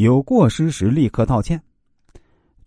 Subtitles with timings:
[0.00, 1.60] 有过失时立刻道歉。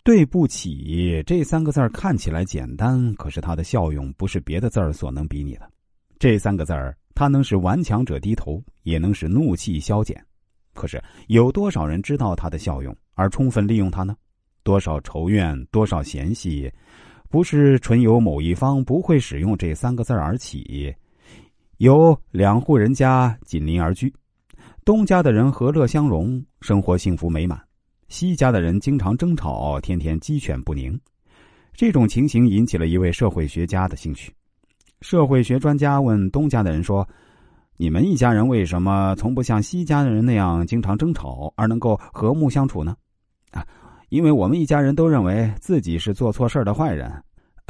[0.04, 5.68] 对不起这三个字儿看起来简单，可是它的效用不是别的字儿所能比拟的。
[6.16, 10.24] 这三个字儿，它能使顽强者低头，也能使怒气消减。
[10.74, 14.14] 可是有多少人知道它的效用而充分利用它呢？
[14.62, 16.72] 多少仇怨，多少嫌隙，
[17.28, 20.94] 不是纯由某一方不会使用这三个字而起。
[21.78, 24.14] 有两户人家紧邻而居，
[24.84, 27.58] 东家的人和乐相融，生活幸福美满。
[28.08, 30.98] 西家的人经常争吵，天天鸡犬不宁。
[31.72, 34.30] 这种情形引起了一位社会学家的兴趣。
[35.00, 37.08] 社会学专家问东家的人说
[37.78, 42.94] ：“你们一家人为什么从不像西家的人那样经常争吵，而能够和睦相处呢？”
[43.52, 43.66] 啊，
[44.10, 47.10] 因为我们一家人都认为自己是做错事的坏人，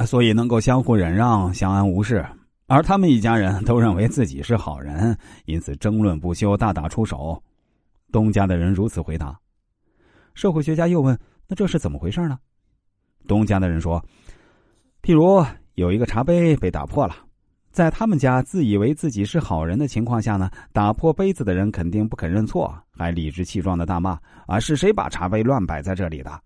[0.05, 2.21] 所以能够相互忍让，相安无事；
[2.67, 5.15] 而他们一家人都认为自己是好人，
[5.45, 7.41] 因此争论不休，大打出手。
[8.11, 9.37] 东家的人如此回答。
[10.33, 12.39] 社会学家又问：“那这是怎么回事呢？”
[13.27, 14.03] 东家的人说
[15.03, 17.15] ：“譬如有一个茶杯被打破了，
[17.71, 26.41] 在他们家自以为自己是好人的情况下呢，打破杯子的人肯定不肯认错，还理直气壮的大骂：‘啊，是谁把茶杯乱摆在这里的？’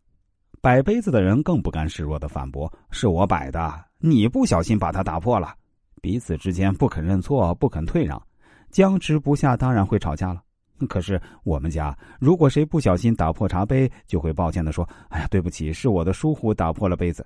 [0.62, 5.56] 摆杯子的人更不甘示弱的反驳：‘是我摆的，你不小心把它打破了。’
[6.02, 8.22] 彼此之间不肯认错，不肯退让，
[8.70, 10.42] 僵持不下，当然会吵架了。”
[10.88, 17.26] 可是我们家，如果谁不小心打破茶杯，就会抱歉的说：“哎呀，对不起，是我的疏忽打破了杯子。”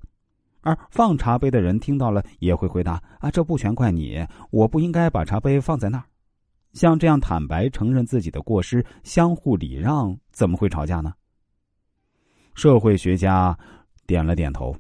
[0.62, 6.06] 而放茶杯的人听到了，也会回答：“啊，这不全怪你，我不应该把茶杯放在那儿。”
[6.74, 11.14] 像这样坦白承认自己的过失，相互礼让，怎么会吵架呢？
[12.56, 13.56] 社会学家
[14.08, 14.76] 点了点头。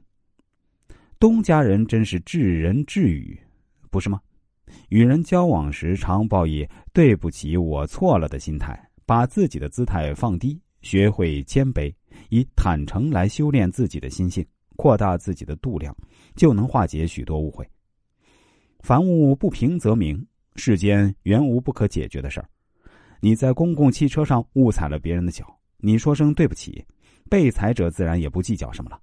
[1.19, 3.39] 东家人真是至人至语，
[3.93, 4.19] 不是吗？
[4.89, 11.93] 与人交往时，常抱以“对不起，我错了”的心态，把自己的姿态放低，学会谦卑，
[12.29, 14.43] 以坦诚来修炼自己的心性，
[14.75, 15.95] 扩大自己的度量，
[16.35, 17.69] 就能化解许多误会。
[18.79, 20.25] 凡物不平则鸣，
[20.55, 22.49] 世间原无不可解决的事儿。
[23.19, 25.45] 你在公共汽车上误踩了别人的脚，
[25.77, 26.83] 你说声对不起，
[27.29, 28.99] 被踩者自然也不计较什么了。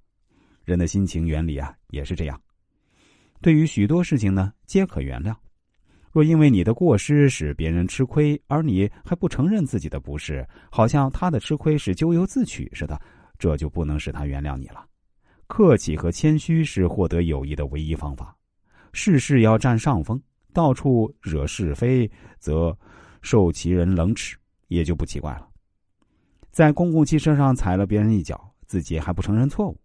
[0.65, 2.41] 人的心情原理啊，也是这样。
[3.41, 5.35] 对于许多事情呢，皆可原谅。
[6.13, 13.01] 若因为你的过失使别人吃亏，而你还不承认自己的不是，好像他的吃亏是咎由自取似的，
[13.39, 14.85] 这就不能使他原谅你了。
[15.47, 18.37] 客气和谦虚是获得友谊的唯一方法。
[18.93, 20.21] 事事要占上风，
[20.53, 22.77] 到处惹是非，则
[23.23, 24.37] 受其人冷耻，
[24.69, 25.49] 也就不奇怪了。
[26.51, 29.81] 在公共汽车上踩了别人一脚，自己还不承认错误，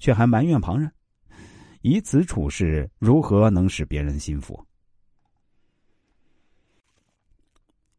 [0.00, 0.90] 却还埋怨旁人，
[1.82, 4.58] 以此处事，如何能使别人心服？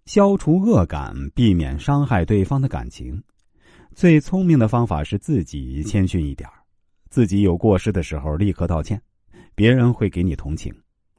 [0.06, 3.22] 消除恶感，避免伤害对方的感情，
[3.94, 6.50] 最聪明的方法是自己谦逊一点
[7.10, 9.02] 自己有过失的时候立刻道歉，
[9.56, 10.74] 别人会给你同情；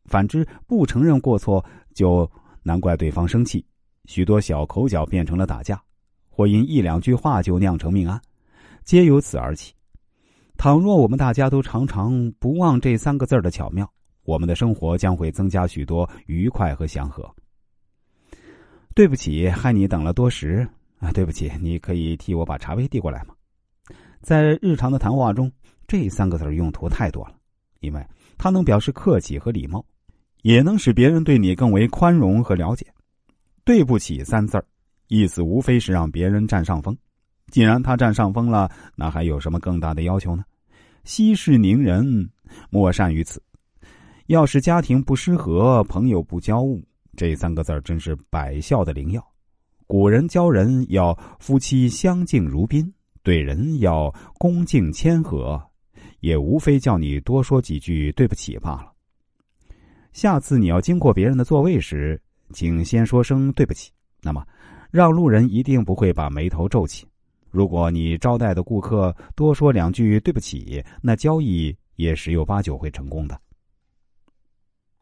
[0.06, 2.30] 反之，不承认过错，就
[2.62, 3.64] 难怪对方生气。
[4.06, 5.80] 许多小口角变成了打架，
[6.28, 8.20] 或因一两句话就酿成命案，
[8.84, 9.72] 皆由此而起。
[10.60, 13.90] 倘若我们大家都常常不忘这三个字的巧妙，
[14.24, 17.26] 我们的生活将会增加许多愉快和祥和。
[18.94, 21.10] 对不起，害你等了多时啊！
[21.12, 23.34] 对不起，你可以替我把茶杯递过来吗？
[24.20, 25.50] 在日常的谈话中，
[25.88, 27.36] 这三个字用途太多了，
[27.80, 28.06] 因为
[28.36, 29.82] 它能表示客气和礼貌，
[30.42, 32.86] 也能使别人对你更为宽容和了解。
[33.64, 34.64] 对不起三字儿，
[35.08, 36.94] 意思无非是让别人占上风。
[37.46, 40.44] 既然他占上风了，那还有什么更大的要求呢？
[41.04, 42.30] 息事宁人，
[42.70, 43.42] 莫善于此。
[44.26, 46.80] 要是家庭不失和，朋友不交恶。
[47.16, 49.26] 这三个字真是百孝的灵药。
[49.86, 52.92] 古人教人要夫妻相敬如宾，
[53.24, 55.60] 对人要恭敬谦和，
[56.20, 58.92] 也无非叫你多说几句对不起罢了。
[60.12, 62.20] 下次你要经过别人的座位时，
[62.52, 63.90] 请先说声对不起，
[64.22, 64.46] 那么
[64.92, 67.04] 让路人一定不会把眉头皱起。
[67.50, 73.38] 如果你招待的顾客多说两句对不起，那交易也十有八九会成功的。